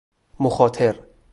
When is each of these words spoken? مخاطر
مخاطر 0.39 0.99